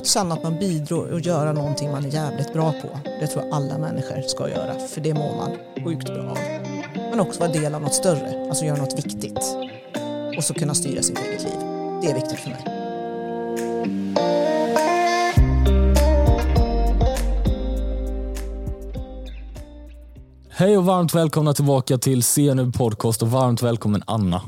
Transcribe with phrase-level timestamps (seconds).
[0.00, 3.00] Att känna att man bidrar och göra någonting man är jävligt bra på.
[3.04, 5.50] Det tror jag alla människor ska göra, för det mår man
[5.84, 6.38] sjukt bra av.
[7.10, 9.56] Men också vara del av något större, alltså göra något viktigt.
[10.36, 11.58] Och så kunna styra sitt eget liv.
[12.02, 12.64] Det är viktigt för mig.
[20.50, 24.42] Hej och varmt välkomna tillbaka till CNU Podcast och varmt välkommen Anna.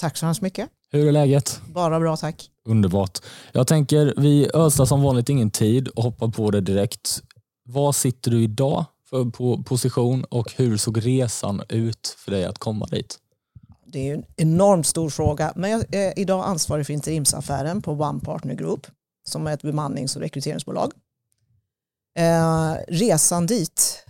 [0.00, 0.68] Tack så hemskt mycket.
[0.90, 1.60] Hur är läget?
[1.74, 2.50] Bara bra tack.
[2.66, 3.18] Underbart.
[3.52, 7.22] Jag tänker vi ödslar som vanligt ingen tid och hoppar på det direkt.
[7.68, 12.58] Var sitter du idag för, på position och hur såg resan ut för dig att
[12.58, 13.18] komma dit?
[13.86, 18.20] Det är en enormt stor fråga, men jag är idag ansvarig för interimsaffären på One
[18.20, 18.86] Partner Group
[19.28, 20.92] som är ett bemannings och rekryteringsbolag.
[22.18, 24.04] Eh, resan dit,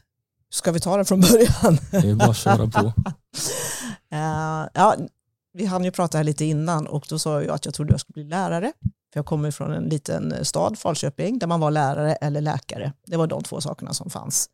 [0.50, 1.78] ska vi ta det från början?
[1.90, 2.92] Det är bara att köra på.
[4.10, 4.96] Eh, ja,
[5.56, 8.00] vi hann ju prata här lite innan och då sa jag att jag trodde jag
[8.00, 8.72] skulle bli lärare.
[9.12, 12.92] För jag kommer från en liten eh, stad, Falköping, där man var lärare eller läkare.
[13.06, 14.48] Det var de två sakerna som fanns.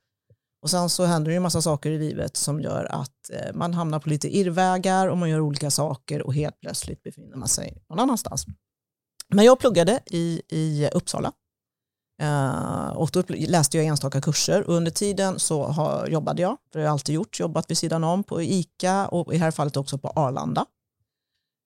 [0.63, 3.55] Och sen så händer det ju en massa saker i livet som gör att eh,
[3.55, 7.49] man hamnar på lite irrvägar och man gör olika saker och helt plötsligt befinner man
[7.49, 8.47] sig någon annanstans.
[9.29, 11.33] Men jag pluggade i, i Uppsala
[12.23, 16.79] eh, och då läste jag enstaka kurser och under tiden så har, jobbade jag, för
[16.79, 19.51] det har jag alltid gjort, jobbat vid sidan om på ICA och i det här
[19.51, 20.67] fallet också på Arlanda.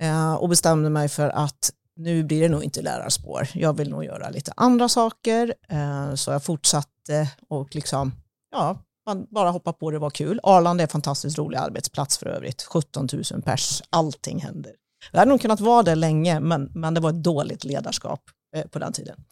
[0.02, 4.05] Eh, och bestämde mig för att nu blir det nog inte lärarspår, jag vill nog
[4.05, 5.55] göra lite andra saker.
[5.69, 8.12] Eh, så jag fortsatte och liksom,
[8.50, 10.41] ja, man bara hoppa på det var kul.
[10.42, 14.72] Arlanda är en fantastiskt rolig arbetsplats för övrigt, 17 000 pers, allting händer.
[15.12, 18.20] Jag hade nog kunnat vara där länge, men, men det var ett dåligt ledarskap
[18.56, 19.24] eh, på den tiden.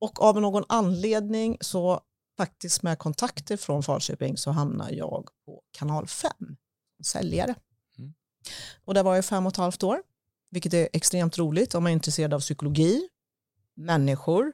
[0.00, 2.00] Och av någon anledning så
[2.36, 6.30] faktiskt med kontakter från Falköping så hamnar jag på kanal 5,
[7.04, 7.54] säljare.
[8.84, 10.02] Och där var jag fem och ett halvt år,
[10.50, 13.08] vilket är extremt roligt om man är intresserad av psykologi,
[13.76, 14.52] människor,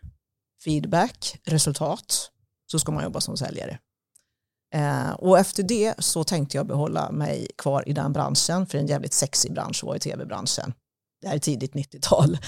[0.64, 2.30] feedback, resultat,
[2.70, 3.78] så ska man jobba som säljare.
[4.74, 8.86] Eh, och efter det så tänkte jag behålla mig kvar i den branschen, för en
[8.86, 10.74] jävligt sexig bransch var i tv-branschen
[11.20, 12.38] det här är tidigt 90-tal.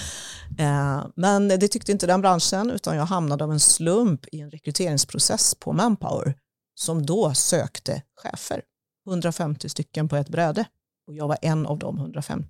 [0.59, 4.51] Eh, men det tyckte inte den branschen utan jag hamnade av en slump i en
[4.51, 6.35] rekryteringsprocess på Manpower
[6.75, 8.61] som då sökte chefer.
[9.07, 10.65] 150 stycken på ett bräde
[11.07, 12.47] och jag var en av de 150.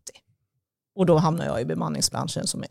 [0.96, 2.70] Och då hamnade jag i bemanningsbranschen som är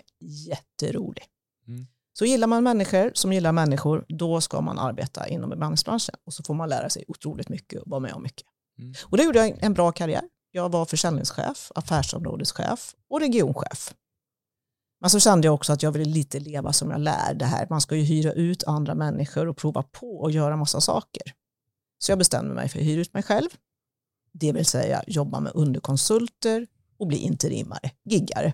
[0.48, 1.24] jätterolig.
[1.68, 1.86] Mm.
[2.12, 6.42] Så gillar man människor som gillar människor, då ska man arbeta inom bemanningsbranschen och så
[6.42, 8.46] får man lära sig otroligt mycket och vara med om mycket.
[8.78, 8.94] Mm.
[9.02, 10.22] Och det gjorde jag en bra karriär.
[10.50, 13.94] Jag var försäljningschef, affärsområdeschef och regionchef.
[15.00, 17.66] Men så kände jag också att jag ville lite leva som jag lär det här.
[17.70, 21.22] Man ska ju hyra ut andra människor och prova på och göra massa saker.
[21.98, 23.48] Så jag bestämde mig för att hyra ut mig själv.
[24.32, 26.66] Det vill säga jobba med underkonsulter
[26.98, 28.52] och bli interimare, giggare.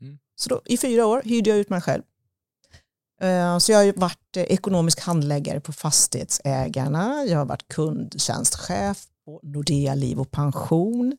[0.00, 0.18] Mm.
[0.36, 2.02] Så då, i fyra år hyrde jag ut mig själv.
[3.20, 9.94] Eh, så jag har varit ekonomisk handläggare på fastighetsägarna, jag har varit kundtjänstchef på Nordea
[9.94, 11.16] Liv och Pension.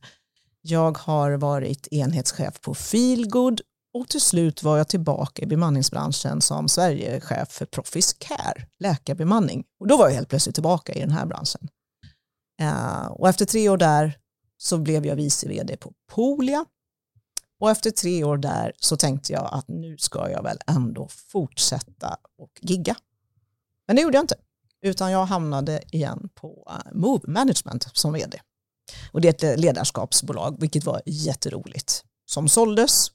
[0.62, 3.62] Jag har varit enhetschef på Feelgood
[3.94, 9.64] och till slut var jag tillbaka i bemanningsbranschen som Sverigechef för Proffice Care, läkarbemanning.
[9.80, 11.68] Och då var jag helt plötsligt tillbaka i den här branschen.
[12.64, 14.18] Uh, och efter tre år där
[14.58, 16.66] så blev jag vice vd på Polia.
[17.60, 22.18] Och efter tre år där så tänkte jag att nu ska jag väl ändå fortsätta
[22.38, 22.96] och gigga.
[23.88, 24.36] Men det gjorde jag inte
[24.84, 28.40] utan jag hamnade igen på eh, Move Management som vd.
[29.12, 33.12] Och det är ett ledarskapsbolag, vilket var jätteroligt, som såldes.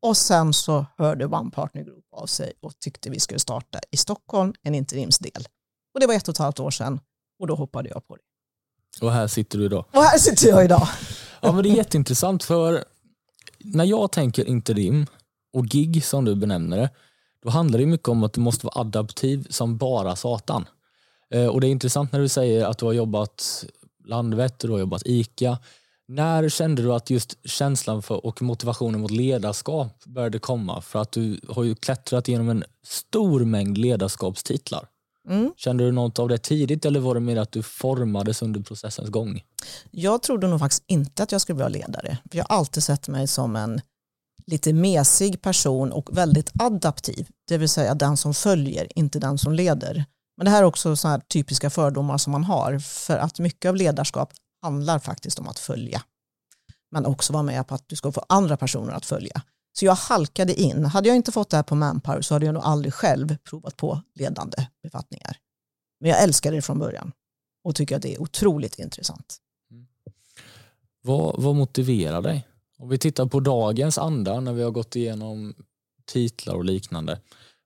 [0.00, 3.96] Och sen så hörde One Partner Group av sig och tyckte vi skulle starta i
[3.96, 5.48] Stockholm en interimsdel.
[5.94, 7.00] Och det var ett och ett halvt år sedan
[7.38, 8.22] och då hoppade jag på det.
[9.00, 9.84] Och här sitter du idag.
[9.92, 10.88] Och här sitter jag idag.
[11.40, 12.84] ja, men det är jätteintressant för
[13.58, 15.06] när jag tänker interim
[15.52, 16.90] och gig som du benämner det,
[17.42, 20.64] då handlar det mycket om att du måste vara adaptiv som bara satan.
[21.34, 23.64] Eh, och Det är intressant när du säger att du har jobbat
[24.04, 25.58] Landvetter, du har jobbat ICA.
[26.08, 30.80] När kände du att just känslan för och motivationen mot ledarskap började komma?
[30.80, 34.88] För att du har ju klättrat genom en stor mängd ledarskapstitlar.
[35.28, 35.52] Mm.
[35.56, 39.08] Kände du något av det tidigt eller var det mer att du formades under processens
[39.08, 39.44] gång?
[39.90, 42.18] Jag trodde nog faktiskt inte att jag skulle vara ledare.
[42.30, 43.80] För jag har alltid sett mig som en
[44.46, 47.28] lite mesig person och väldigt adaptiv.
[47.48, 50.04] Det vill säga den som följer, inte den som leder.
[50.36, 53.68] Men det här är också så här typiska fördomar som man har för att mycket
[53.68, 54.32] av ledarskap
[54.62, 56.02] handlar faktiskt om att följa.
[56.90, 59.42] Men också vara med på att du ska få andra personer att följa.
[59.78, 60.84] Så jag halkade in.
[60.84, 63.76] Hade jag inte fått det här på Manpower så hade jag nog aldrig själv provat
[63.76, 65.36] på ledande befattningar.
[66.00, 67.12] Men jag älskade det från början
[67.64, 69.36] och tycker att det är otroligt intressant.
[69.70, 69.86] Mm.
[71.02, 72.46] Vad, vad motiverar dig?
[72.78, 75.54] Om vi tittar på dagens anda när vi har gått igenom
[76.04, 77.20] titlar och liknande.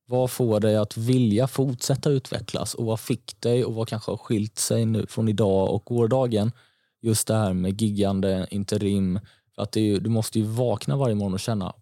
[0.05, 4.17] Vad får dig att vilja fortsätta utvecklas och vad fick dig och vad kanske har
[4.17, 6.51] skilt sig nu från idag och gårdagen?
[7.01, 9.19] Just det här med giggande, interim.
[9.55, 11.73] För att är, du måste ju vakna varje morgon och känna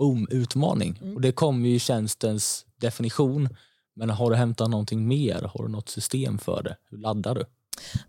[0.00, 0.98] boom, utmaning.
[1.02, 1.14] Mm.
[1.14, 3.48] Och det kommer ju tjänstens definition.
[3.96, 5.50] Men har du hämtat någonting mer?
[5.54, 6.76] Har du något system för det?
[6.90, 7.44] Hur laddar du?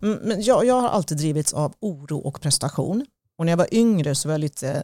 [0.02, 3.06] Mm, men jag, jag har alltid drivits av oro och prestation.
[3.38, 4.84] Och när jag var yngre så var jag lite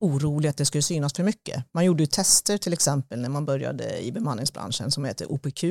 [0.00, 1.64] orolig att det skulle synas för mycket.
[1.72, 5.64] Man gjorde ju tester till exempel när man började i bemanningsbranschen som heter OPQ.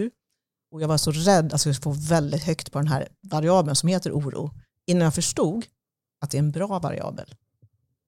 [0.72, 3.75] Och jag var så rädd att jag skulle få väldigt högt på den här variabeln
[3.75, 4.51] som heter oro
[4.86, 5.66] innan jag förstod
[6.22, 7.36] att det är en bra variabel.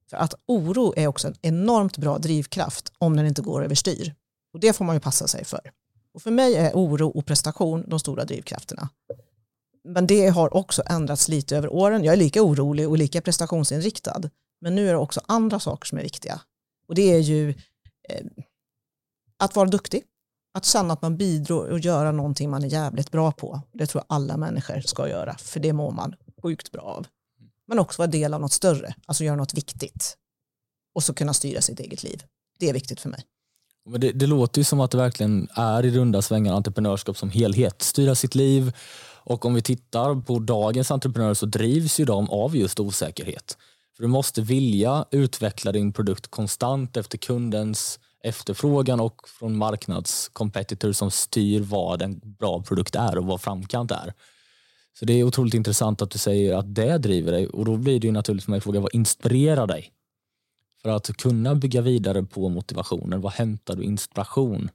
[0.10, 4.16] För att oro är också en enormt bra drivkraft om den inte går överstyr.
[4.54, 5.72] Och det får man ju passa sig för.
[6.14, 8.90] Och för mig är oro och prestation de stora drivkrafterna.
[9.84, 12.04] Men det har också ändrats lite över åren.
[12.04, 14.22] Jag är lika orolig och lika prestationsinriktad.
[14.62, 16.42] Men nu är det också andra saker som är viktiga.
[16.88, 17.50] Och det är ju
[18.10, 18.26] eh,
[19.40, 20.04] att vara duktig.
[20.54, 23.62] Att känna att man bidrar och göra någonting man är jävligt bra på.
[23.74, 25.38] Det tror jag alla människor ska göra.
[25.38, 27.08] För det mår man sjukt bra av.
[27.68, 28.96] Men också vara del av något större.
[29.06, 30.18] Alltså göra något viktigt.
[30.96, 32.24] Och så kunna styra sitt eget liv.
[32.60, 33.24] Det är viktigt för mig.
[33.90, 37.30] Men det, det låter ju som att det verkligen är i runda svängar entreprenörskap som
[37.30, 37.82] helhet.
[37.82, 38.74] Styra sitt liv
[39.24, 43.58] och om vi tittar på dagens entreprenörer så drivs ju de av just osäkerhet.
[43.96, 51.12] För du måste vilja utveckla din produkt konstant efter kundens efterfrågan och från marknadskompetitor som
[51.12, 54.14] styr vad en bra produkt är och vad framkant är.
[55.00, 58.00] Så det är otroligt intressant att du säger att det driver dig och då blir
[58.00, 58.12] det ju
[58.48, 59.92] mig att fråga, vad inspirerar dig?
[60.82, 64.70] För att kunna bygga vidare på motivationen, vad hämtar du inspiration?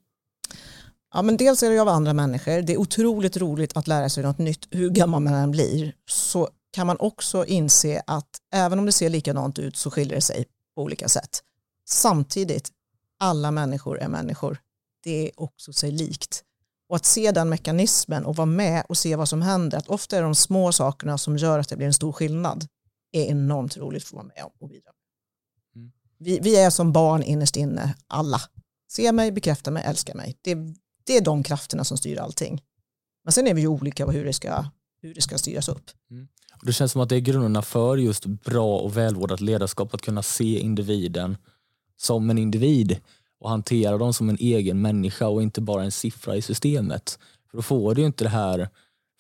[1.15, 2.63] Ja, men dels är det av andra människor.
[2.63, 5.95] Det är otroligt roligt att lära sig något nytt, hur gammal man än blir.
[6.11, 10.21] Så kan man också inse att även om det ser likadant ut så skiljer det
[10.21, 10.45] sig
[10.75, 11.43] på olika sätt.
[11.89, 12.71] Samtidigt,
[13.19, 14.59] alla människor är människor.
[15.05, 16.45] Det är också sig likt.
[16.93, 20.17] Och att se den mekanismen och vara med och se vad som händer, att ofta
[20.17, 22.67] är de små sakerna som gör att det blir en stor skillnad,
[23.13, 24.91] är enormt roligt att få vara med och bidra.
[25.77, 25.93] Mm.
[26.19, 28.41] Vi, vi är som barn innerst inne, alla.
[28.89, 30.39] Se mig, bekräfta mig, älska mig.
[30.43, 30.55] Det,
[31.07, 32.63] det är de krafterna som styr allting.
[33.25, 34.65] Men sen är vi ju olika på hur det ska,
[35.03, 35.91] hur det ska styras upp.
[36.11, 36.29] Mm.
[36.63, 40.23] Det känns som att det är grunderna för just bra och välvårdat ledarskap, att kunna
[40.23, 41.37] se individen
[41.97, 43.01] som en individ
[43.43, 47.19] och hantera dem som en egen människa och inte bara en siffra i systemet.
[47.51, 48.69] För då får du inte det här,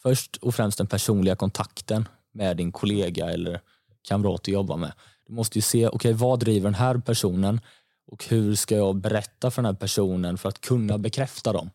[0.02, 3.60] först och främst den personliga kontakten med din kollega eller
[4.08, 4.92] kamrat du jobbar med.
[5.26, 7.60] Du måste ju se, okej okay, vad driver den här personen
[8.06, 11.70] och hur ska jag berätta för den här personen för att kunna bekräfta dem?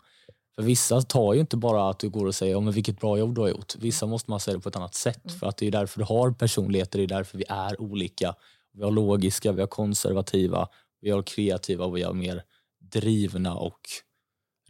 [0.56, 3.18] För vissa tar ju inte bara att du går och säger oh, men vilket bra
[3.18, 3.76] jobb du har gjort.
[3.76, 5.26] Vissa måste man säga det på ett annat sätt.
[5.26, 5.40] Mm.
[5.40, 8.36] För att det är därför du har personligheter, det är därför vi är olika.
[8.74, 10.68] Vi har logiska, vi har konservativa,
[11.02, 12.44] vi har kreativa och vi har mer
[12.92, 13.80] drivna och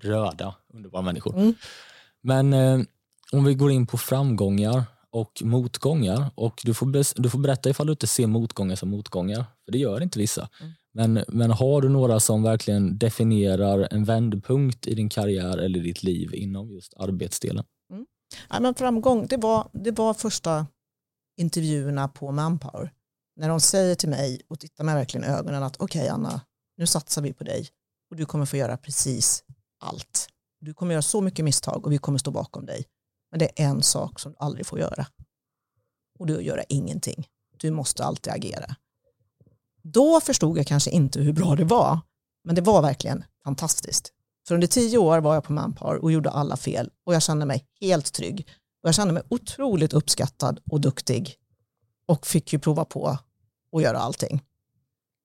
[0.02, 1.36] röda underbara människor.
[1.38, 1.54] Mm.
[2.22, 2.80] Men eh,
[3.32, 6.32] om vi går in på framgångar och motgångar.
[6.36, 9.46] Och du, får, du får berätta ifall du inte ser motgångar som motgångar.
[9.66, 10.50] För det gör inte vissa.
[10.62, 10.74] Mm.
[10.94, 16.04] Men, men har du några som verkligen definierar en vändpunkt i din karriär eller ditt
[16.04, 17.64] liv inom just arbetsdelen?
[17.92, 18.06] Mm.
[18.50, 20.68] Ja, men framgång, det var, det var första
[21.38, 22.92] intervjuerna på Manpower.
[23.38, 26.42] När de säger till mig och tittar mig verkligen i ögonen att okej okay, Anna,
[26.78, 27.68] nu satsar vi på dig
[28.10, 29.44] och du kommer få göra precis
[29.80, 30.28] allt.
[30.60, 32.86] Du kommer göra så mycket misstag och vi kommer stå bakom dig.
[33.32, 35.08] Men det är en sak som du aldrig får göra.
[36.20, 37.28] Och det är att göra ingenting.
[37.58, 38.76] Du måste alltid agera.
[39.84, 42.00] Då förstod jag kanske inte hur bra det var.
[42.44, 44.14] Men det var verkligen fantastiskt.
[44.48, 46.92] För under tio år var jag på Manpower och gjorde alla fel.
[47.06, 48.48] Och jag kände mig helt trygg.
[48.84, 51.36] Och jag kände mig otroligt uppskattad och duktig.
[52.06, 53.18] Och fick ju prova på
[53.78, 54.42] och göra allting.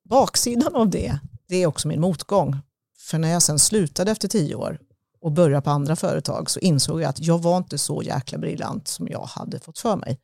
[0.08, 1.18] Baksidan av det,
[1.48, 2.56] det är också min motgång.
[2.98, 4.78] För när jag sen slutade efter tio år
[5.20, 8.88] och började på andra företag så insåg jag att jag var inte så jäkla briljant
[8.88, 10.18] som jag hade fått för mig.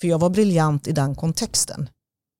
[0.00, 1.88] För jag var briljant i den kontexten.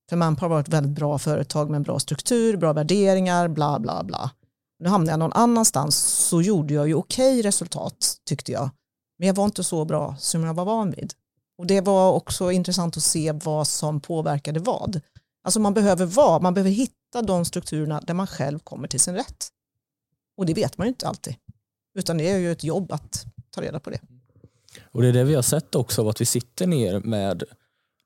[0.09, 4.03] För Manpower var ett väldigt bra företag med en bra struktur, bra värderingar, bla bla
[4.03, 4.31] bla.
[4.79, 8.69] Nu hamnade jag någon annanstans så gjorde jag ju okej resultat tyckte jag.
[9.17, 11.13] Men jag var inte så bra som jag var van vid.
[11.57, 15.01] Och det var också intressant att se vad som påverkade vad.
[15.45, 19.15] Alltså man behöver vara, man behöver hitta de strukturerna där man själv kommer till sin
[19.15, 19.47] rätt.
[20.37, 21.35] Och det vet man ju inte alltid.
[21.95, 23.99] Utan det är ju ett jobb att ta reda på det.
[24.91, 27.43] Och det är det vi har sett också av att vi sitter ner med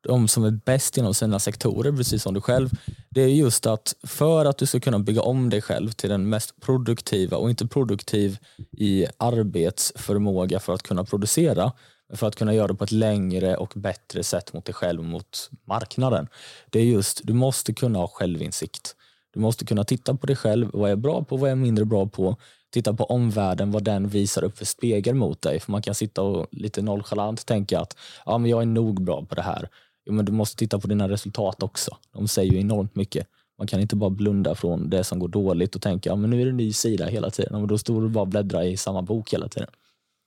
[0.02, 2.70] de som är bäst inom sina sektorer, precis som du själv.
[3.10, 6.30] Det är just att för att du ska kunna bygga om dig själv till den
[6.30, 8.38] mest produktiva och inte produktiv
[8.72, 11.72] i arbetsförmåga för att kunna producera,
[12.14, 15.06] för att kunna göra det på ett längre och bättre sätt mot dig själv och
[15.06, 16.28] mot marknaden.
[16.70, 18.96] Det är just, du måste kunna ha självinsikt.
[19.34, 21.62] Du måste kunna titta på dig själv, vad jag är bra på, vad jag är
[21.62, 22.36] mindre bra på.
[22.72, 25.60] Titta på omvärlden, vad den visar upp för spegel mot dig.
[25.60, 29.26] För man kan sitta och lite nonchalant tänka att ja, men jag är nog bra
[29.26, 29.70] på det här.
[30.06, 31.98] Jo, men du måste titta på dina resultat också.
[32.14, 33.28] De säger ju enormt mycket.
[33.58, 36.42] Man kan inte bara blunda från det som går dåligt och tänka ja, men nu
[36.42, 37.68] är det en ny sida hela tiden.
[37.68, 39.70] då står du bara och bläddrar i samma bok hela tiden.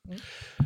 [0.08, 0.20] Mm.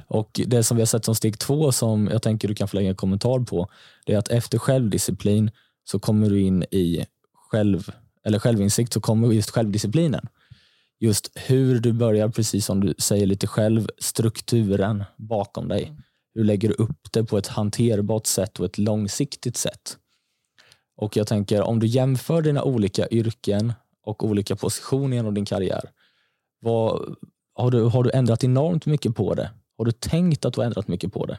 [0.08, 2.76] Och Det som vi har sett som steg två, som jag tänker du kan få
[2.76, 3.68] lägga en kommentar på,
[4.06, 5.50] det är att efter självdisciplin
[5.84, 7.06] så kommer du in i
[7.50, 7.90] själv,
[8.24, 10.28] eller självinsikt, så kommer just självdisciplinen.
[10.98, 15.84] Just hur du börjar, precis som du säger lite själv, strukturen bakom dig.
[15.84, 16.02] Mm.
[16.34, 19.96] Hur lägger du upp det på ett hanterbart sätt och ett långsiktigt sätt?
[20.96, 25.90] Och jag tänker om du jämför dina olika yrken och olika positioner genom din karriär.
[26.60, 27.16] Vad,
[27.56, 29.50] har, du, har du ändrat enormt mycket på det?
[29.78, 31.38] Har du tänkt att du har ändrat mycket på det?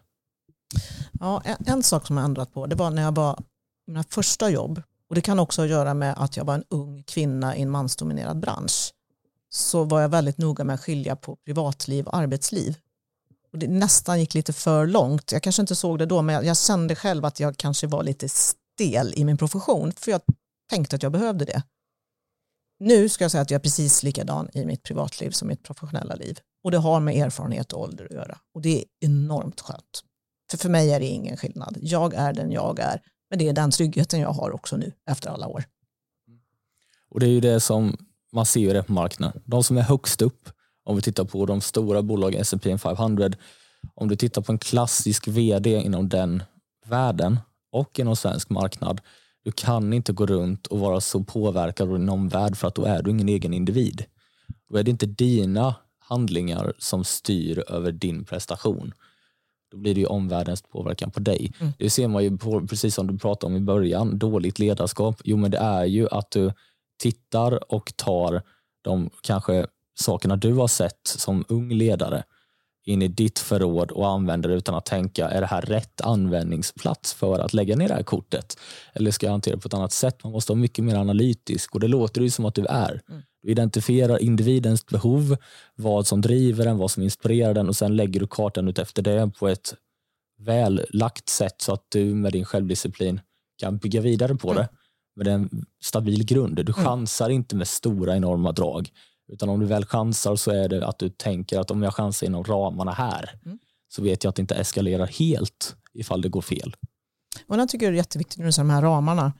[1.19, 3.39] Ja, en, en sak som jag ändrat på det var när jag var
[3.87, 4.81] mina första jobb.
[5.09, 8.39] Och Det kan också göra med att jag var en ung kvinna i en mansdominerad
[8.39, 8.93] bransch.
[9.49, 12.77] Så var jag väldigt noga med att skilja på privatliv och arbetsliv.
[13.51, 15.31] Och det nästan gick lite för långt.
[15.31, 18.03] Jag kanske inte såg det då, men jag, jag kände själv att jag kanske var
[18.03, 20.21] lite stel i min profession, för jag
[20.69, 21.63] tänkte att jag behövde det.
[22.79, 26.15] Nu ska jag säga att jag är precis likadan i mitt privatliv som mitt professionella
[26.15, 26.39] liv.
[26.63, 28.37] Och det har med erfarenhet och ålder att göra.
[28.53, 30.03] Och det är enormt skönt.
[30.51, 31.77] För för mig är det ingen skillnad.
[31.81, 33.01] Jag är den jag är.
[33.29, 35.63] Men det är den tryggheten jag har också nu efter alla år.
[37.09, 37.97] Och det är ju det som
[38.33, 39.41] man ser det på marknaden.
[39.45, 40.49] De som är högst upp,
[40.83, 43.31] om vi tittar på de stora bolagen S&P 500,
[43.95, 46.43] om du tittar på en klassisk vd inom den
[46.85, 47.39] världen
[47.71, 49.01] och inom svensk marknad,
[49.47, 52.83] du kan inte gå runt och vara så påverkad av din omvärld för att då
[52.83, 54.05] är du ingen egen individ.
[54.69, 58.93] Då är det inte dina handlingar som styr över din prestation.
[59.71, 61.53] Då blir det ju omvärldens påverkan på dig.
[61.59, 61.73] Mm.
[61.79, 65.21] Det ser man ju på, precis som du pratade om i början, dåligt ledarskap.
[65.23, 66.53] Jo men det är ju att du
[66.99, 68.41] tittar och tar
[68.81, 69.67] de kanske
[69.99, 72.23] sakerna du har sett som ung ledare
[72.87, 77.39] in i ditt förråd och använder utan att tänka, är det här rätt användningsplats för
[77.39, 78.59] att lägga ner det här kortet?
[78.93, 80.23] Eller ska jag hantera det på ett annat sätt?
[80.23, 83.01] Man måste vara mycket mer analytisk och det låter ju som att du är.
[83.09, 83.21] Mm.
[83.41, 85.37] Du identifierar individens behov,
[85.75, 89.01] vad som driver den, vad som inspirerar den och sen lägger du kartan ut efter
[89.01, 89.73] det på ett
[90.39, 93.19] väl lagt sätt så att du med din självdisciplin
[93.57, 94.63] kan bygga vidare på mm.
[94.63, 94.69] det
[95.15, 96.55] med en stabil grund.
[96.55, 96.85] Du mm.
[96.85, 97.35] chansar mm.
[97.35, 98.89] inte med stora enorma drag
[99.27, 102.27] utan om du väl chansar så är det att du tänker att om jag chansar
[102.27, 103.59] inom ramarna här mm.
[103.89, 106.75] så vet jag att det inte eskalerar helt ifall det går fel.
[107.47, 109.33] Och jag tycker det är jätteviktigt med de här ramarna.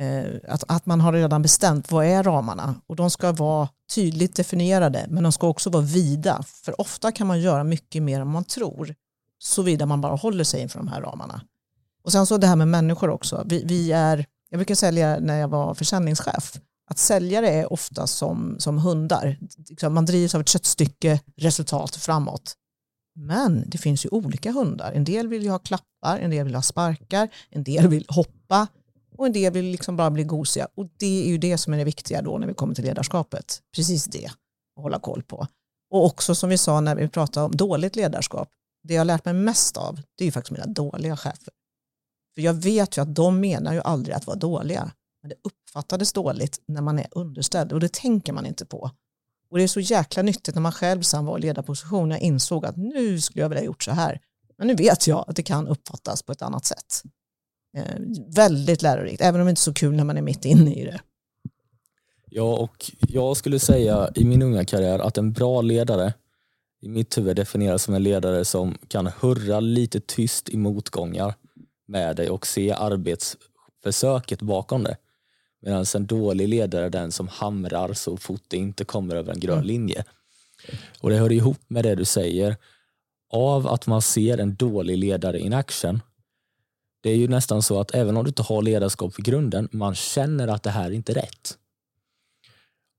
[0.00, 4.36] Eh, att, att man har redan bestämt vad är ramarna och de ska vara tydligt
[4.36, 8.28] definierade men de ska också vara vida för ofta kan man göra mycket mer än
[8.28, 8.94] man tror
[9.38, 11.40] såvida man bara håller sig inför de här ramarna.
[12.02, 13.42] Och sen så det här med människor också.
[13.46, 18.56] Vi, vi är, jag brukar sälja när jag var försäljningschef att säljare är ofta som,
[18.58, 19.38] som hundar.
[19.68, 22.54] Liksom, man drivs av ett köttstycke, resultat framåt.
[23.14, 24.92] Men det finns ju olika hundar.
[24.92, 28.66] En del vill ju ha klappar, en del vill ha sparkar, en del vill hoppa
[29.16, 30.68] och en del vill liksom bara bli gosiga.
[30.76, 33.62] Och det är ju det som är det viktiga då när vi kommer till ledarskapet.
[33.76, 34.26] Precis det
[34.76, 35.46] att hålla koll på.
[35.90, 38.48] Och också som vi sa när vi pratade om dåligt ledarskap,
[38.82, 41.54] det jag har lärt mig mest av det är ju faktiskt mina dåliga chefer.
[42.34, 44.92] För jag vet ju att de menar ju aldrig att vara dåliga.
[45.28, 48.90] Men det uppfattades dåligt när man är underställd och det tänker man inte på.
[49.50, 52.66] Och det är så jäkla nyttigt när man själv sen var i ledarposition och insåg
[52.66, 54.20] att nu skulle jag vilja gjort så här.
[54.58, 57.02] Men nu vet jag att det kan uppfattas på ett annat sätt.
[57.76, 58.00] Eh,
[58.34, 60.84] väldigt lärorikt, även om det inte är så kul när man är mitt inne i
[60.84, 61.00] det.
[62.30, 66.14] Ja, och jag skulle säga i min unga karriär att en bra ledare
[66.80, 71.34] i mitt huvud definieras som en ledare som kan hurra lite tyst i motgångar
[71.86, 74.96] med dig och se arbetsförsöket bakom det.
[75.62, 79.40] Medan en dålig ledare är den som hamrar så fort det inte kommer över en
[79.40, 80.04] grön linje.
[81.00, 82.56] Och Det hör ihop med det du säger.
[83.30, 86.00] Av att man ser en dålig ledare in action,
[87.02, 89.94] det är ju nästan så att även om du inte har ledarskap i grunden, man
[89.94, 91.58] känner att det här är inte är rätt.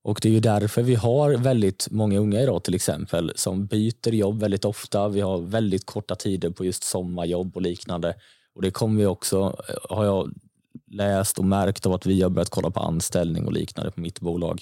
[0.03, 4.09] Och det är ju därför vi har väldigt många unga idag till exempel som byter
[4.09, 5.09] jobb väldigt ofta.
[5.09, 8.15] Vi har väldigt korta tider på just sommarjobb och liknande.
[8.55, 10.33] Och det kommer vi också, har jag
[10.89, 14.19] läst och märkt av att vi har börjat kolla på anställning och liknande på mitt
[14.19, 14.61] bolag.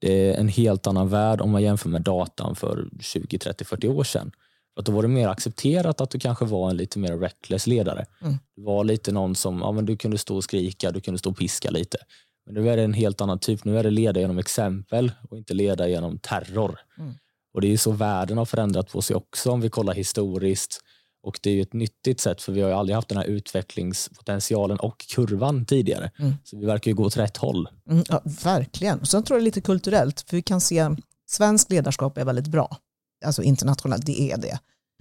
[0.00, 3.88] Det är en helt annan värld om man jämför med datan för 20, 30, 40
[3.88, 4.32] år sedan.
[4.74, 7.66] För att då var det mer accepterat att du kanske var en lite mer reckless
[7.66, 8.06] ledare.
[8.22, 8.34] Mm.
[8.56, 11.30] Du var lite någon som ja, men du kunde stå och skrika, du kunde stå
[11.30, 11.98] och piska lite.
[12.46, 13.64] Men nu är det en helt annan typ.
[13.64, 16.78] Nu är det leda genom exempel och inte leda genom terror.
[16.98, 17.14] Mm.
[17.54, 20.80] Och Det är så världen har förändrat på sig också om vi kollar historiskt
[21.24, 24.78] Och det är ju ett nyttigt sätt för vi har aldrig haft den här utvecklingspotentialen
[24.78, 26.10] och kurvan tidigare.
[26.18, 26.34] Mm.
[26.44, 27.68] Så vi verkar ju gå åt rätt håll.
[27.90, 29.00] Mm, ja, verkligen.
[29.00, 30.88] Och sen tror jag lite kulturellt, för vi kan se
[31.30, 32.76] svensk ledarskap är väldigt bra.
[33.24, 34.58] Alltså internationellt, det är det.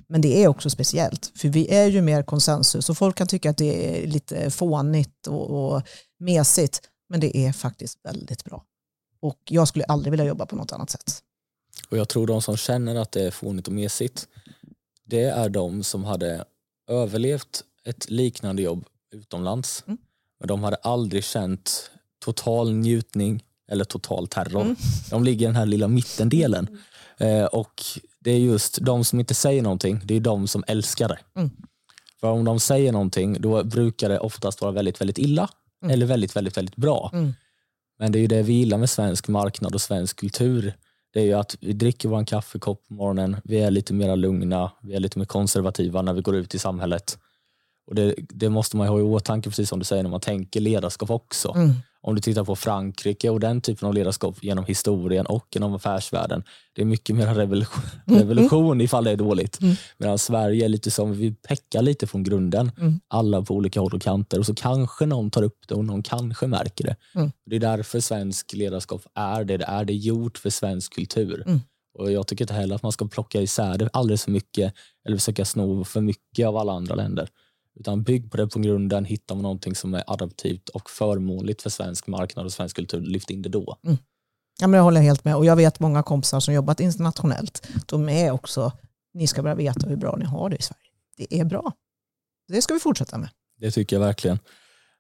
[0.08, 3.50] Men det är också speciellt, för vi är ju mer konsensus och folk kan tycka
[3.50, 5.82] att det är lite fånigt och, och
[6.20, 8.64] mesigt, men det är faktiskt väldigt bra.
[9.22, 11.24] Och jag skulle aldrig vilja jobba på något annat sätt.
[11.90, 14.28] Och jag tror de som känner att det är fånigt och mesigt,
[15.06, 16.46] det är de som hade
[16.90, 19.84] överlevt ett liknande jobb utomlands.
[19.88, 19.98] Mm.
[20.40, 21.92] Men de hade aldrig känt
[22.26, 24.62] total njutning eller total terror.
[24.62, 24.76] Mm.
[25.10, 26.78] De ligger i den här lilla mittendelen.
[27.18, 27.82] Eh, och
[28.20, 31.20] det är just de som inte säger någonting, det är de som älskar det.
[31.36, 31.52] Mm.
[32.20, 35.50] För om de säger någonting, då brukar det oftast vara väldigt, väldigt illa
[35.84, 35.94] Mm.
[35.94, 37.10] eller väldigt, väldigt, väldigt bra.
[37.14, 37.34] Mm.
[38.00, 40.74] Men det är ju det vi gillar med svensk marknad och svensk kultur.
[41.14, 44.72] Det är ju att vi dricker vår kaffekopp på morgonen, vi är lite mer lugna,
[44.82, 47.18] vi är lite mer konservativa när vi går ut i samhället.
[47.88, 50.60] Och det, det måste man ha i åtanke, precis som du säger, när man tänker
[50.60, 51.54] ledarskap också.
[51.56, 51.74] Mm.
[52.02, 56.44] Om du tittar på Frankrike och den typen av ledarskap genom historien och genom affärsvärlden.
[56.74, 59.62] Det är mycket mer revolution, revolution ifall det är dåligt.
[59.62, 59.76] Mm.
[59.98, 62.72] Medan Sverige är lite som, vi peckar lite från grunden.
[62.78, 63.00] Mm.
[63.08, 66.04] Alla på olika håll och kanter och så kanske någon tar upp det och någon
[66.04, 66.96] kanske märker det.
[67.16, 67.32] Mm.
[67.46, 69.58] Det är därför svensk ledarskap är det.
[69.58, 71.44] Det är det gjort för svensk kultur.
[71.46, 71.60] Mm.
[72.00, 74.74] Och Jag tycker inte heller att man ska plocka isär det alldeles för mycket
[75.06, 77.30] eller försöka sno för mycket av alla andra länder.
[77.80, 81.70] Utan bygg på det på grunden, hittar man någonting som är adaptivt och förmånligt för
[81.70, 83.78] svensk marknad och svensk kultur, lyft in det då.
[84.60, 87.68] Ja, men jag håller helt med och jag vet många kompisar som jobbat internationellt.
[87.86, 88.72] De är också,
[89.14, 90.82] ni ska bara veta hur bra ni har det i Sverige.
[91.18, 91.72] Det är bra.
[92.48, 93.30] Det ska vi fortsätta med.
[93.60, 94.40] Det tycker jag verkligen.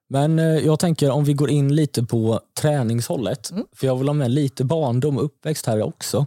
[0.10, 3.66] Men eh, jag tänker om vi går in lite på träningshållet, Mm.
[3.76, 6.26] för jag vill ha med lite barndom och uppväxt här också.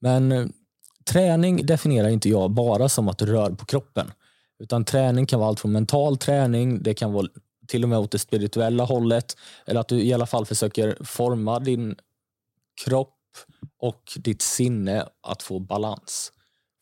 [0.00, 0.46] Men eh,
[1.04, 4.10] träning definierar inte jag bara som att du rör på kroppen.
[4.62, 7.26] Utan träning kan vara allt från mental träning, det kan vara
[7.66, 11.58] till och med åt det spirituella hållet, eller att du i alla fall försöker forma
[11.60, 11.96] din
[12.84, 13.18] kropp
[13.78, 16.32] och ditt sinne att få balans.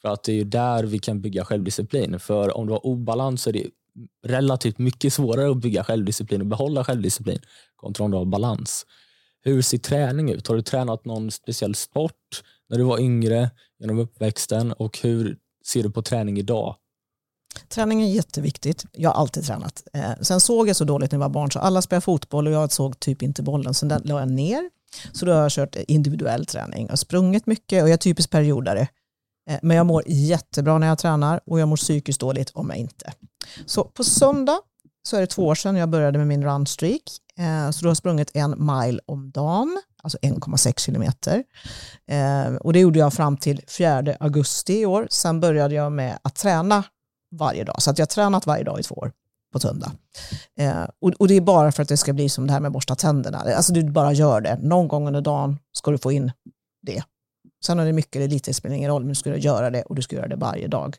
[0.02, 2.20] För att det är ju där vi kan bygga självdisciplin.
[2.20, 3.66] För om du har obalans så är det
[4.26, 7.38] relativt mycket svårare att bygga självdisciplin och behålla självdisciplin
[7.76, 8.86] kontra om du har balans.
[9.42, 10.46] Hur ser träning ut?
[10.48, 15.82] Har du tränat någon speciell sport när du var yngre genom uppväxten och hur ser
[15.82, 16.76] du på träning idag?
[17.68, 18.84] Träning är jätteviktigt.
[18.92, 19.82] Jag har alltid tränat.
[19.92, 22.52] Eh, sen såg jag så dåligt när jag var barn så alla spelade fotboll och
[22.52, 23.74] jag såg typ inte bollen.
[23.74, 24.70] Sen den la jag ner.
[25.12, 26.82] Så då har jag kört individuell träning.
[26.82, 28.88] Jag har sprungit mycket och jag är typisk periodare.
[29.50, 32.78] Eh, men jag mår jättebra när jag tränar och jag mår psykiskt dåligt om jag
[32.78, 33.12] inte.
[33.66, 34.58] Så på söndag
[35.02, 37.02] så är det två år sedan jag började med min runstreak.
[37.38, 41.44] Eh, så då har jag sprungit en mile om dagen, alltså 1,6 kilometer.
[42.06, 45.06] Eh, och det gjorde jag fram till 4 augusti i år.
[45.10, 46.84] Sen började jag med att träna
[47.30, 47.82] varje dag.
[47.82, 49.12] Så att jag har tränat varje dag i två år
[49.52, 49.92] på söndag.
[50.58, 52.72] Eh, och, och det är bara för att det ska bli som det här med
[52.72, 53.38] borsta tänderna.
[53.38, 54.58] Alltså du bara gör det.
[54.62, 56.32] Någon gång under dagen ska du få in
[56.82, 57.02] det.
[57.64, 59.82] Sen är det mycket eller lite, det spelar ingen roll, men du ska göra det
[59.82, 60.96] och du ska göra det varje dag.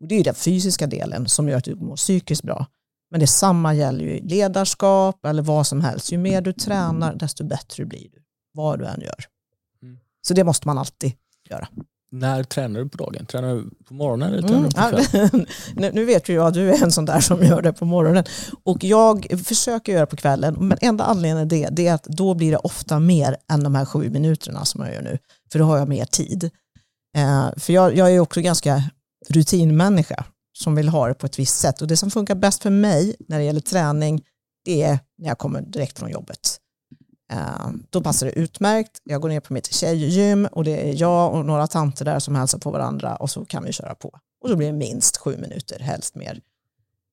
[0.00, 2.66] Och det är den fysiska delen som gör att du mår psykiskt bra.
[3.10, 6.12] Men detsamma gäller ju ledarskap eller vad som helst.
[6.12, 8.22] Ju mer du tränar, desto bättre blir du.
[8.52, 9.24] Vad du än gör.
[9.82, 9.98] Mm.
[10.22, 11.12] Så det måste man alltid
[11.50, 11.68] göra.
[12.12, 13.26] När tränar du på dagen?
[13.26, 15.46] Tränar du på morgonen eller tränar Mm, du på kvällen?
[15.76, 17.84] ja, nu vet ju jag att du är en sån där som gör det på
[17.84, 18.24] morgonen.
[18.64, 22.34] Och jag försöker göra på kvällen, men enda anledningen är det, det är att då
[22.34, 25.18] blir det ofta mer än de här sju minuterna som jag gör nu.
[25.52, 26.50] För då har jag mer tid.
[27.16, 28.82] Eh, för jag, jag är också ganska
[29.28, 30.24] rutinmänniska
[30.58, 31.82] som vill ha det på ett visst sätt.
[31.82, 34.22] Och det som funkar bäst för mig när det gäller träning,
[34.64, 36.59] det är när jag kommer direkt från jobbet.
[37.30, 39.00] Eh, då passar det utmärkt.
[39.04, 42.34] Jag går ner på mitt tjejgym och det är jag och några tanter där som
[42.34, 44.18] hälsar på varandra och så kan vi köra på.
[44.42, 46.40] Och då blir det minst sju minuter, helst mer.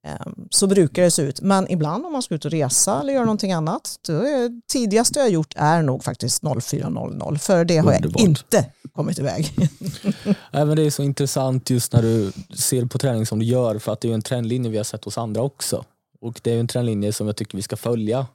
[0.07, 1.41] Eh, Så brukar det se ut.
[1.41, 5.29] Men ibland om man ska ut och resa eller göra någonting annat, är, tidigaste jag
[5.29, 7.37] gjort är nog faktiskt 04.00.
[7.37, 8.21] För det har Underbart.
[8.21, 9.51] jag inte kommit iväg.
[10.51, 13.93] Men det är så intressant just när du ser på träning som du gör för
[13.93, 15.83] att det är en trendlinje vi har sett hos andra också.
[16.21, 18.25] Och det är en trendlinje som jag tycker vi ska följa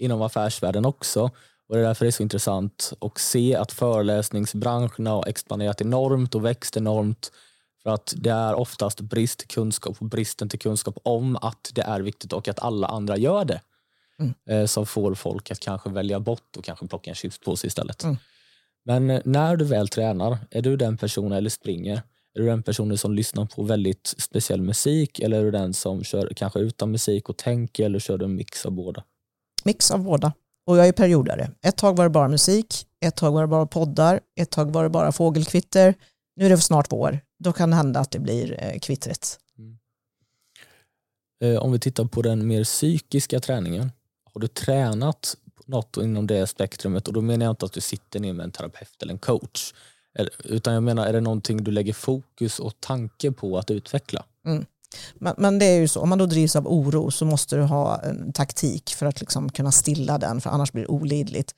[0.00, 1.30] inom affärsvärlden också.
[1.68, 6.34] Och det är därför det är så intressant att se att föreläsningsbranscherna har expanderat enormt
[6.34, 7.32] och växt enormt.
[7.82, 11.82] För att det är oftast brist till kunskap och bristen till kunskap om att det
[11.82, 13.60] är viktigt och att alla andra gör det.
[14.18, 14.34] Mm.
[14.48, 18.04] Eh, Som får folk att kanske välja bort och kanske plocka en chipspåse istället.
[18.04, 18.16] Mm.
[18.84, 22.02] Men eh, när du väl tränar, är du den personen eller springer,
[22.34, 26.04] är du den personen som lyssnar på väldigt speciell musik eller är du den som
[26.04, 29.04] kör kanske utan musik och tänker eller kör du en mix av båda?
[29.64, 30.32] Mix av båda.
[30.66, 31.50] Och jag är periodare.
[31.62, 34.82] Ett tag var det bara musik, ett tag var det bara poddar, ett tag var
[34.82, 35.94] det bara fågelkvitter.
[36.36, 37.20] Nu är det snart vår.
[37.38, 39.38] Då kan det hända att det blir eh, kvittret.
[39.58, 39.78] Mm.
[41.44, 43.92] Eh, om vi tittar på den mer psykiska träningen.
[44.34, 48.20] Har du tränat något inom det spektrumet och då menar jag inte att du sitter
[48.20, 49.72] ner med en terapeut eller en coach.
[50.44, 54.24] Utan jag menar, är det någonting du lägger fokus och tanke på att utveckla?
[54.46, 54.64] Mm.
[55.14, 57.62] Men, men, det är ju så, om man då drivs av oro så måste du
[57.62, 61.52] ha en taktik för att liksom kunna stilla den, för annars blir det olidligt.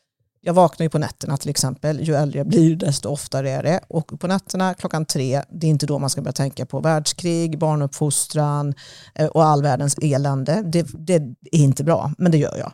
[0.44, 3.80] Jag vaknar ju på nätterna till exempel, ju äldre jag blir desto oftare är det.
[3.88, 7.58] Och på nätterna klockan tre, det är inte då man ska börja tänka på världskrig,
[7.58, 8.74] barnuppfostran
[9.14, 10.62] eh, och all världens elände.
[10.66, 12.72] Det, det är inte bra, men det gör jag.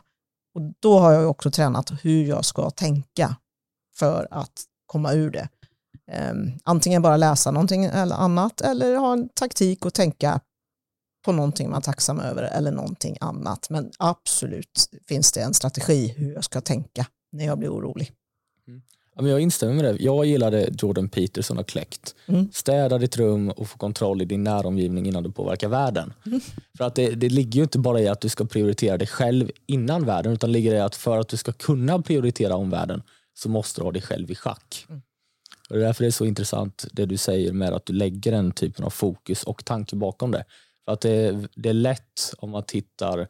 [0.55, 3.35] Och då har jag också tränat hur jag ska tänka
[3.99, 4.53] för att
[4.85, 5.49] komma ur det.
[6.31, 10.39] Um, antingen bara läsa någonting eller annat eller ha en taktik och tänka
[11.25, 13.69] på någonting man är tacksam över eller någonting annat.
[13.69, 18.11] Men absolut finns det en strategi hur jag ska tänka när jag blir orolig.
[18.67, 18.81] Mm.
[19.15, 20.03] Ja, men jag instämmer med det.
[20.03, 22.15] Jag gillade Jordan Peterson har kläckt.
[22.27, 22.51] Mm.
[22.51, 26.13] Städa ditt rum och få kontroll i din näromgivning innan du påverkar världen.
[26.25, 26.41] Mm.
[26.77, 29.51] För att det, det ligger ju inte bara i att du ska prioritera dig själv
[29.65, 33.01] innan världen utan ligger i att för att du ska kunna prioritera omvärlden
[33.33, 34.85] så måste du ha dig själv i schack.
[34.89, 35.01] Mm.
[35.69, 38.31] Och det är därför det är så intressant det du säger med att du lägger
[38.31, 40.45] den typen av fokus och tanke bakom det.
[40.89, 43.27] Att det, det är lätt om man tittar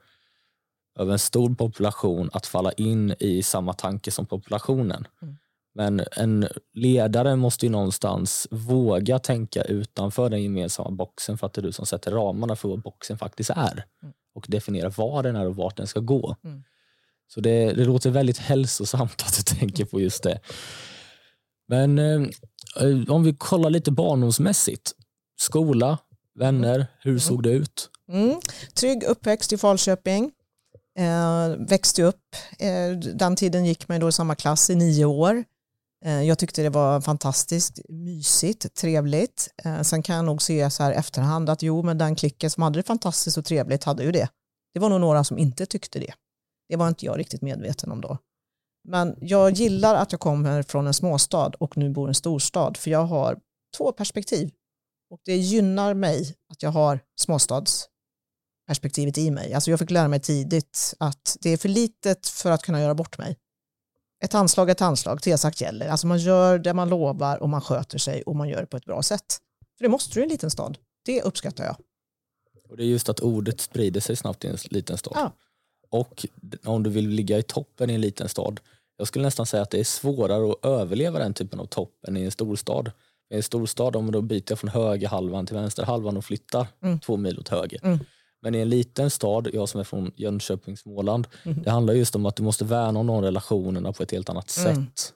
[0.99, 5.07] över en stor population att falla in i samma tanke som populationen.
[5.21, 5.37] Mm.
[5.75, 11.61] Men en ledare måste ju någonstans våga tänka utanför den gemensamma boxen för att det
[11.61, 14.13] är du som sätter ramarna för vad boxen faktiskt är mm.
[14.35, 16.35] och definierar vad den är och vart den ska gå.
[16.43, 16.63] Mm.
[17.27, 20.39] Så det, det låter väldigt hälsosamt att du tänker på just det.
[21.67, 22.27] Men eh,
[23.07, 24.91] om vi kollar lite barndomsmässigt.
[25.39, 25.97] Skola,
[26.39, 27.19] vänner, hur mm.
[27.19, 27.89] såg det ut?
[28.11, 28.39] Mm.
[28.73, 30.31] Trygg uppväxt i Falköping.
[30.99, 35.43] Eh, växte upp, eh, den tiden gick man då i samma klass i nio år.
[36.05, 39.49] Eh, jag tyckte det var fantastiskt mysigt, trevligt.
[39.63, 42.63] Eh, sen kan jag nog se så här efterhand att jo, men den klicken som
[42.63, 44.29] hade det fantastiskt och trevligt hade ju det.
[44.73, 46.13] Det var nog några som inte tyckte det.
[46.69, 48.17] Det var inte jag riktigt medveten om då.
[48.87, 52.77] Men jag gillar att jag kommer från en småstad och nu bor i en storstad
[52.77, 53.39] för jag har
[53.77, 54.51] två perspektiv.
[55.09, 59.53] Och det gynnar mig att jag har småstadsperspektivet i mig.
[59.53, 62.95] Alltså jag fick lära mig tidigt att det är för litet för att kunna göra
[62.95, 63.37] bort mig.
[64.23, 65.87] Ett handslag är ett handslag, tesagt gäller.
[65.87, 68.77] Alltså man gör det man lovar och man sköter sig och man gör det på
[68.77, 69.37] ett bra sätt.
[69.77, 70.77] För det måste du i en liten stad.
[71.05, 71.75] Det uppskattar jag.
[72.69, 75.13] Och Det är just att ordet sprider sig snabbt i en liten stad.
[75.15, 75.33] Ja.
[75.89, 76.25] Och
[76.65, 78.59] om du vill ligga i toppen i en liten stad,
[78.97, 82.17] jag skulle nästan säga att det är svårare att överleva den typen av topp än
[82.17, 82.91] i en storstad.
[83.29, 86.99] I en storstad, om då byter jag från högerhalvan till vänsterhalvan och flyttar mm.
[86.99, 87.79] två mil åt höger.
[87.83, 87.99] Mm.
[88.41, 91.63] Men i en liten stad, jag som är från Jönköping, Småland, mm.
[91.63, 94.57] det handlar just om att du måste värna om de relationerna på ett helt annat
[94.57, 94.75] mm.
[94.75, 95.13] sätt.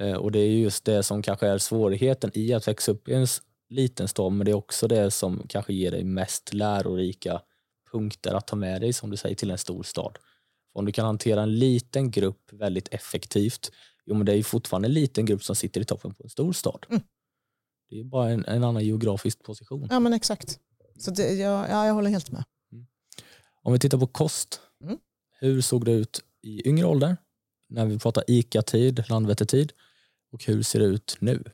[0.00, 3.14] Eh, och det är just det som kanske är svårigheten i att växa upp i
[3.14, 3.26] en
[3.70, 7.40] liten stad, men det är också det som kanske ger dig mest lärorika
[7.92, 10.18] punkter att ta med dig, som du säger, till en stor stad.
[10.74, 13.72] Om du kan hantera en liten grupp väldigt effektivt,
[14.06, 16.30] jo men det är ju fortfarande en liten grupp som sitter i toppen på en
[16.30, 16.86] stor stad.
[16.88, 17.02] Mm.
[17.90, 19.88] Det är bara en, en, annan geografisk position.
[19.90, 20.58] Ja men exakt.
[20.98, 22.44] Så det, ja, ja, jag håller helt med.
[22.72, 22.86] Mm.
[23.62, 24.98] Om vi tittar på kost, mm.
[25.40, 27.16] hur såg det ut i yngre ålder?
[27.68, 29.72] När vi pratar ICA-tid, Landvetter-tid
[30.32, 31.44] och hur ser det ut nu?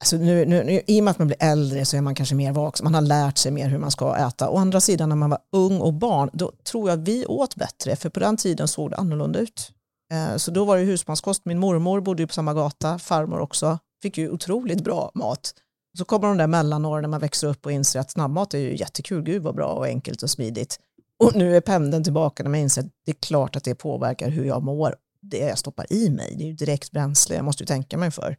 [0.00, 2.34] Alltså nu, nu, nu, I och med att man blir äldre så är man kanske
[2.34, 4.50] mer vaksam, man har lärt sig mer hur man ska äta.
[4.50, 7.96] Å andra sidan när man var ung och barn, då tror jag vi åt bättre,
[7.96, 9.72] för på den tiden såg det annorlunda ut.
[10.12, 13.78] Eh, så då var det husmanskost, min mormor bodde ju på samma gata, farmor också,
[14.02, 15.54] fick ju otroligt bra mat.
[15.98, 18.76] Så kommer de där mellanåren när man växer upp och inser att snabbmat är ju
[18.76, 20.78] jättekul, gud vad bra och enkelt och smidigt.
[21.18, 24.30] Och nu är pendeln tillbaka när man inser att det är klart att det påverkar
[24.30, 26.34] hur jag mår, det jag stoppar i mig.
[26.38, 28.36] Det är ju direkt bränsle, jag måste ju tänka mig för.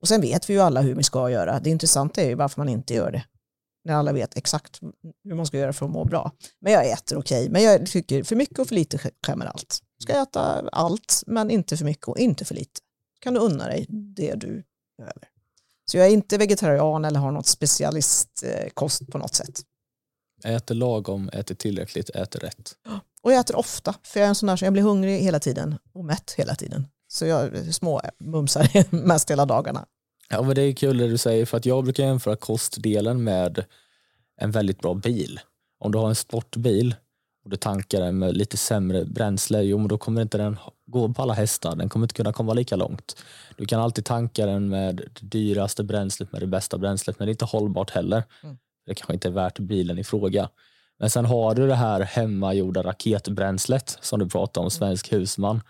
[0.00, 1.60] Och sen vet vi ju alla hur vi ska göra.
[1.60, 3.24] Det intressanta är ju varför man inte gör det.
[3.84, 4.80] När alla vet exakt
[5.24, 6.32] hur man ska göra för att må bra.
[6.60, 7.40] Men jag äter okej.
[7.40, 7.52] Okay.
[7.52, 9.78] Men jag tycker för mycket och för lite skämmer allt.
[10.02, 12.80] Ska äta allt, men inte för mycket och inte för lite.
[13.18, 14.64] Kan du unna dig det du
[14.98, 15.28] behöver.
[15.84, 19.60] Så jag är inte vegetarian eller har något specialistkost på något sätt.
[20.44, 22.74] Äter lagom, äter tillräckligt, äter rätt.
[23.22, 25.40] Och jag äter ofta, för jag är en sån där som jag blir hungrig hela
[25.40, 26.86] tiden och mätt hela tiden.
[27.08, 29.86] Så jag små mumsar mest hela dagarna.
[30.28, 33.64] Ja, men det är kul det du säger, för att jag brukar jämföra kostdelen med
[34.36, 35.40] en väldigt bra bil.
[35.78, 36.94] Om du har en sportbil
[37.44, 41.12] och du tankar den med lite sämre bränsle, jo men då kommer inte den gå
[41.12, 43.16] på alla hästar, den kommer inte kunna komma lika långt.
[43.56, 47.30] Du kan alltid tanka den med det dyraste bränslet, med det bästa bränslet, men det
[47.30, 48.24] är inte hållbart heller.
[48.42, 48.56] Mm.
[48.86, 50.48] Det kanske inte är värt bilen i fråga.
[50.98, 55.60] Men sen har du det här hemmagjorda raketbränslet som du pratar om, svensk husman.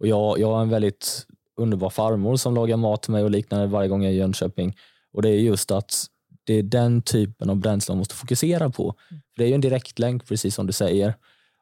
[0.00, 3.66] Och jag, jag har en väldigt underbar farmor som lagar mat till mig och liknande
[3.66, 4.76] varje gång jag är i Jönköping.
[5.12, 6.06] Och det är just att
[6.44, 8.94] det är den typen av bränsle man måste fokusera på.
[9.10, 9.22] Mm.
[9.34, 11.14] För Det är ju en direktlänk, precis som du säger.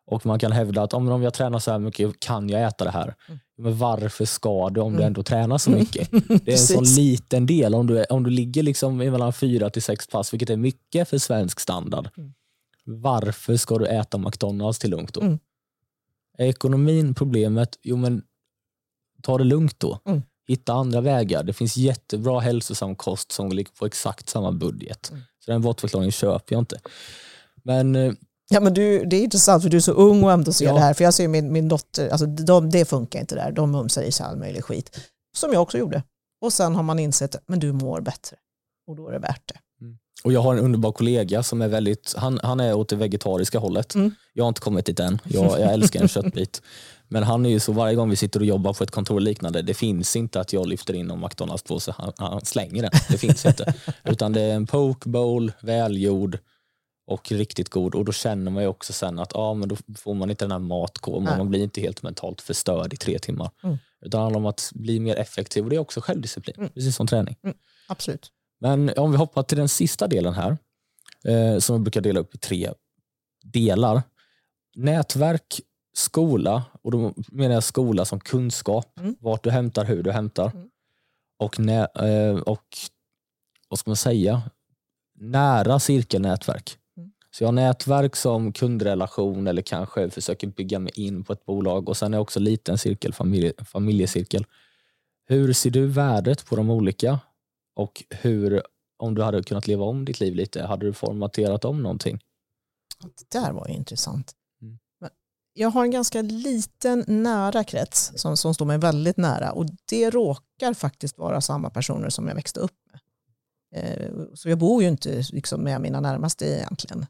[0.07, 2.91] Och man kan hävda att om, jag tränar så här mycket kan jag äta det
[2.91, 3.15] här.
[3.29, 3.41] Mm.
[3.59, 5.07] Men varför ska du om du Mm.
[5.07, 6.11] ändå tränar så mycket?
[6.45, 7.75] Det är en sån liten del.
[7.75, 11.19] Om du, om du ligger liksom mellan fyra till sex pass, vilket är mycket för
[11.19, 12.09] svensk standard.
[12.17, 12.33] Mm.
[12.85, 15.21] Varför ska du äta McDonalds till lugnt då?
[15.21, 15.39] Mm.
[16.39, 17.79] Är ekonomin problemet?
[17.83, 18.23] Jo men
[19.23, 19.99] ta det lugnt då.
[20.05, 20.23] Mm.
[20.49, 21.43] Hitta andra vägar.
[21.43, 25.11] Det finns jättebra hälsosam kost som ligger på exakt samma budget.
[25.11, 25.23] Mm.
[25.45, 26.81] Så den bortförklaringen köper jag inte.
[27.65, 28.13] Men eh,
[28.51, 30.75] Ja, men du, det är intressant för du är så ung och ändå ser Ja.
[30.75, 30.95] det här.
[30.95, 33.53] För jag ser min, min dotter, alltså de, det funkar inte där.
[33.53, 35.01] De mumsar i sig all möjlig skit.
[35.37, 36.03] Som jag också gjorde.
[36.41, 38.37] Och sen har man insett men du mår bättre.
[38.87, 39.59] Och då är det värt det.
[40.25, 43.59] Och jag har en underbar kollega som är väldigt, han, han är åt det vegetariska
[43.59, 43.95] hållet.
[43.95, 44.15] Mm.
[44.33, 45.19] Jag har inte kommit dit än.
[45.25, 46.63] Jag, jag älskar en köttbit.
[47.09, 49.63] Men han är ju så varje gång vi sitter och jobbar på ett kontor liknande,
[49.63, 52.91] det finns inte att jag lyfter in en McDonalds-påse, han, han slänger den.
[53.11, 53.75] Det finns inte.
[54.05, 56.39] Utan det är en poke bowl, välgjord
[57.07, 57.95] och riktigt god.
[57.95, 60.53] Och då känner man ju också sen att ja, men då får man inte den
[60.53, 63.51] här matkoman, man blir inte helt mentalt förstörd i tre timmar.
[63.63, 63.79] Mm.
[64.01, 66.71] Utan det handlar om att bli mer effektiv och det är också självdisciplin, Mm.
[66.71, 67.37] precis som träning.
[67.89, 68.31] Absolut.
[68.63, 70.59] Men om vi hoppar till den sista delen här,
[71.25, 72.73] eh, som vi brukar dela upp i tre
[73.45, 74.03] delar.
[74.77, 75.61] Nätverk,
[75.95, 79.17] skola, och då menar jag skola som kunskap, Mm.
[79.21, 80.51] vart du hämtar, hur du hämtar.
[80.55, 80.69] Mm.
[81.39, 82.65] Och, nä, eh, och
[83.69, 84.43] vad ska man säga,
[85.19, 86.79] nära cirkelnätverk.
[86.97, 87.13] Mm.
[87.31, 91.89] Så jag har nätverk som kundrelation eller kanske försöker bygga mig in på ett bolag
[91.89, 94.47] och sen är jag också liten cirkel, familje, familjecirkel.
[95.27, 97.21] Hur ser du värdet på de olika?
[97.75, 98.63] Och hur,
[98.99, 102.21] om du hade kunnat leva om ditt liv lite, hade du formaterat om någonting?
[103.03, 104.33] Det där var ju intressant.
[104.63, 104.79] Mm.
[105.55, 110.11] Jag har en ganska liten nära krets som, som står mig väldigt nära och det
[110.11, 113.01] råkar faktiskt vara samma personer som jag växte upp med.
[113.75, 117.07] Eh, Så jag bor ju inte liksom med mina närmaste egentligen.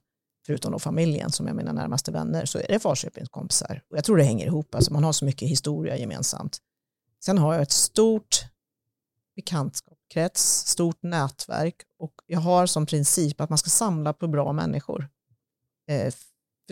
[0.47, 3.83] Förutom då familjen som är mina närmaste vänner så är det Falköpingskompisar.
[3.91, 6.59] Och jag tror det hänger ihop, alltså man har så mycket historia gemensamt.
[7.25, 8.45] Sen har jag ett stort
[10.13, 15.09] krets, stort nätverk och jag har som princip att man ska samla på bra människor.
[15.89, 16.15] Eh,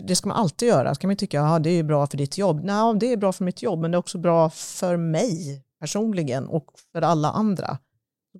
[0.03, 0.95] Det ska man alltid göra.
[0.95, 2.61] Så kan man tycka att det är bra för ditt jobb.
[2.63, 6.47] Nej, det är bra för mitt jobb, men det är också bra för mig personligen
[6.47, 7.77] och för alla andra.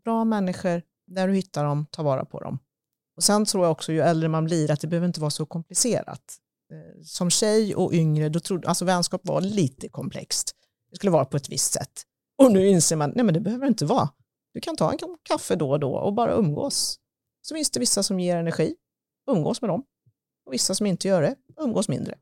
[0.03, 2.59] Bra människor, där du hittar dem, ta vara på dem.
[3.15, 5.45] Och sen tror jag också ju äldre man blir att det behöver inte vara så
[5.45, 6.37] komplicerat.
[6.73, 10.51] Eh, Som tjej och yngre, då trodde, alltså vänskap var lite komplext.
[10.89, 12.01] Det skulle vara på ett visst sätt.
[12.37, 14.09] Och nu inser man, nej men det behöver det inte vara.
[14.53, 16.99] Du kan ta en kaffe då och då och bara umgås.
[17.41, 18.75] Så finns det vissa som ger energi,
[19.31, 19.83] umgås med dem.
[20.45, 22.17] Och vissa som inte gör det, umgås mindre.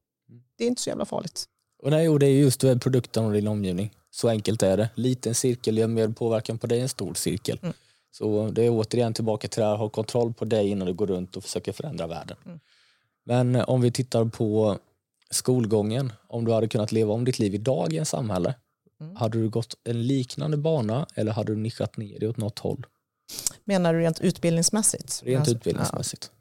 [0.58, 1.46] Det är inte så jävla farligt.
[1.84, 3.92] Och nej, och det är just produkten och din omgivning.
[4.12, 4.90] Så enkelt är det.
[4.96, 7.60] Liten cirkel gör mer påverkan på dig än stor cirkel.
[7.62, 7.74] Mm.
[8.12, 11.08] Så det är återigen tillbaka till det här, ha kontroll på dig innan du går
[11.08, 12.38] runt och försöker förändra världen.
[12.46, 12.60] Mm.
[13.24, 14.78] Men eh, om vi tittar på
[15.30, 18.56] skolgången, om du hade kunnat leva om ditt liv i dagens samhälle,
[19.02, 19.16] Mm.
[19.16, 22.86] hade du gått en liknande bana eller hade du nischat ner dig åt något håll?
[23.64, 25.24] Menar du rent utbildningsmässigt?
[25.24, 26.32] Rent Alltså, utbildningsmässigt.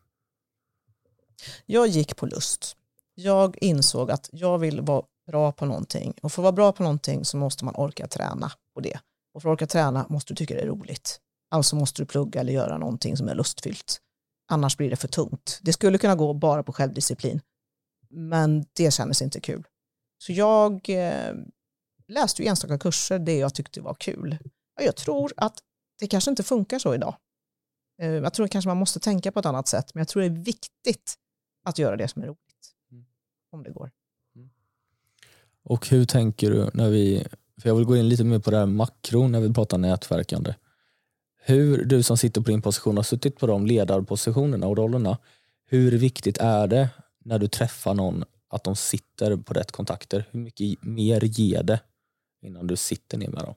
[1.66, 2.76] Jag gick på lust.
[3.14, 6.82] Jag insåg att jag vill vara bra på någonting och för att vara bra på
[6.82, 9.00] någonting så måste man orka träna på det.
[9.34, 11.20] Och för att orka träna måste du tycka det är roligt.
[11.50, 14.00] Alltså måste du plugga eller göra någonting som är lustfyllt.
[14.50, 15.58] Annars blir det för tungt.
[15.62, 17.40] Det skulle kunna gå bara på självdisciplin.
[18.10, 19.64] Men det kändes inte kul.
[20.18, 21.34] Så jag eh,
[22.08, 24.38] läste ju enstaka kurser det jag tyckte var kul.
[24.80, 25.58] Jag tror att
[25.98, 27.16] det kanske inte funkar så idag.
[28.02, 30.28] Eh, jag tror kanske man måste tänka på ett annat sätt, men jag tror det
[30.28, 31.14] är viktigt
[31.64, 32.74] att göra det som är roligt.
[32.90, 33.04] Mm.
[33.50, 33.90] Om det går.
[35.68, 37.26] Och hur tänker du när vi,
[37.60, 40.54] för jag vill gå in lite mer på det här makro när vi pratar nätverkande.
[41.40, 45.18] Hur du som sitter på din position har suttit på de ledarpositionerna och rollerna.
[45.66, 46.88] Hur viktigt är det
[47.24, 50.28] när du träffar någon att de sitter på rätt kontakter?
[50.30, 51.80] Hur mycket mer ger det
[52.42, 53.54] innan du sitter ner med dem?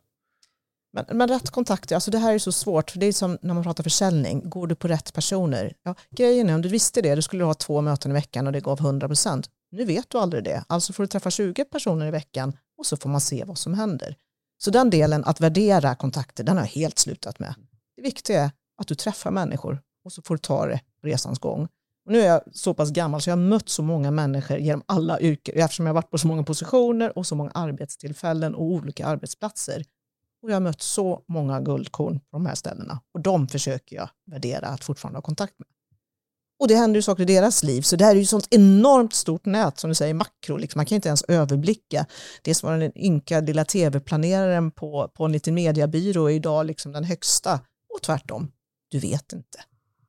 [0.94, 3.54] Men, men rätt kontakter, alltså det här är så svårt, för det är som när
[3.54, 5.74] man pratar försäljning, går du på rätt personer?
[5.84, 8.54] Ja, grejen är, om du visste det, du skulle ha två möten i veckan och
[8.54, 9.50] det gav 100%.
[9.72, 12.98] Nu vet du aldrig det, alltså får du träffa 20 personer i veckan och så
[12.98, 14.15] får man se vad som händer.
[14.58, 17.56] Så den delen, att värdera kontakter, den har jag helt slutat med.
[17.96, 21.39] Det viktiga är att du träffar människor och så får du ta det på resans
[21.39, 21.67] gång.
[22.12, 24.84] Och nu är jag så pass gammal så jag har mött så många människor genom
[24.86, 28.63] alla yrken, eftersom jag har varit på så många positioner och så många arbetstillfällen och
[28.63, 29.84] olika arbetsplatser.
[30.43, 34.10] Och jag har mött så många guldkorn på de här ställena och de försöker jag
[34.32, 35.67] värdera att fortfarande ha kontakt med.
[36.60, 39.13] Och det händer ju saker i deras liv, så det här är ju sånt enormt
[39.13, 40.80] stort nät som du säger, makro, liksom.
[40.80, 42.06] man kan inte ens överblicka.
[42.41, 46.91] Det som var den ynka lilla tv-planeraren på, på en liten mediebyrå är idag liksom
[46.91, 47.60] den högsta
[47.93, 48.52] och tvärtom,
[48.89, 49.60] du vet inte.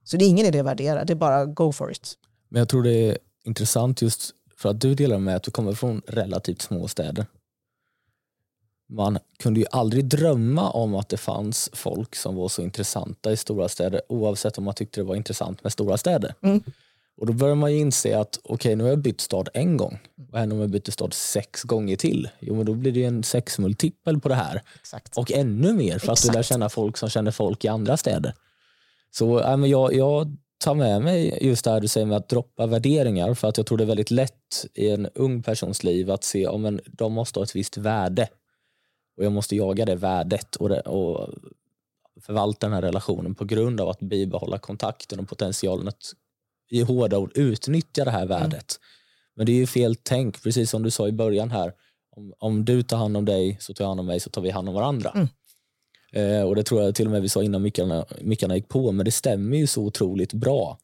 [0.05, 2.15] Så det är ingen idé att värdera, det är bara go for it.
[2.49, 5.73] Men jag tror det är intressant just för att du delar med att du kommer
[5.73, 7.27] från relativt små städer.
[8.89, 13.37] Man kunde ju aldrig drömma om att det fanns folk som var så intressanta i
[13.37, 16.35] stora städer oavsett om man tyckte det var intressant med stora städer.
[16.43, 16.63] Mm.
[17.17, 19.77] Och då börjar man ju inse att okej, okay, nu har jag bytt stad en
[19.77, 19.99] gång.
[20.15, 22.29] Vad händer om jag byter stad sex gånger till?
[22.41, 24.63] Jo, men då blir det ju en sexmultipel på det här.
[24.75, 25.19] Exakt.
[25.19, 26.33] Och ännu mer för att Exakt.
[26.33, 28.35] du lär känna folk som känner folk i andra städer.
[29.15, 32.29] Så äh, men jag, jag tar med mig just det här du säger med att
[32.29, 36.11] droppa värderingar för att jag tror det är väldigt lätt i en ung persons liv
[36.11, 38.29] att se om en, de måste ha ett visst värde
[39.17, 41.29] och jag måste jaga det värdet och, det, och
[42.21, 46.13] förvalta den här relationen på grund av att bibehålla kontakten och potentialen att
[46.71, 48.81] i hårda ord utnyttja det här värdet.
[49.35, 51.73] Men det är ju fel tänk, precis som du sa i början här.
[52.11, 54.43] Om, om du tar hand om dig så tar jag hand om mig så tar
[54.43, 55.11] vi hand om varandra.
[55.11, 55.29] Mm.
[56.13, 58.93] Eh, och det tror jag till och med vi sa innan mickarna, mickarna gick på,
[58.93, 60.79] men det stämmer ju så otroligt bra.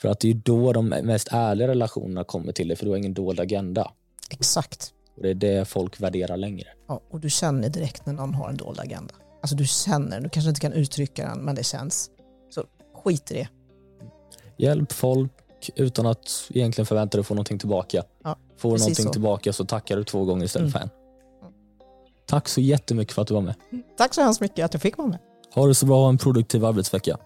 [0.00, 2.90] För att det är ju då de mest ärliga relationerna kommer till dig, för du
[2.90, 3.92] har ingen dold agenda.
[4.30, 4.92] Exakt.
[5.16, 6.68] Och det är det folk värderar längre.
[6.88, 9.14] Ja, och du känner direkt när någon har en dold agenda.
[9.40, 12.10] Alltså du känner, du kanske inte kan uttrycka den, men det känns.
[12.50, 12.64] Så
[13.04, 13.48] skit i det.
[14.58, 15.30] Hjälp folk
[15.76, 18.02] utan att egentligen förvänta dig att få någonting tillbaka.
[18.24, 19.12] Ja, Får du någonting så.
[19.12, 20.72] tillbaka så tackar du två gånger istället Mm.
[20.72, 21.03] för en.
[22.34, 23.54] Tack så jättemycket för att du var med.
[23.98, 25.18] Tack så hemskt mycket att jag fick vara med.
[25.54, 27.16] Ha det så bra och en produktiv arbetsvecka.